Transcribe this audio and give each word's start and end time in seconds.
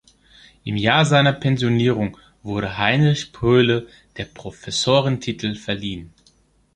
Im 0.63 0.77
Jahr 0.77 1.05
seiner 1.05 1.31
Pensionierung 1.31 2.17
wurde 2.41 2.79
Heinrich 2.79 3.33
Pröhle 3.33 3.87
der 4.17 4.25
Professorentitel 4.25 5.53
verliehen. 5.53 6.11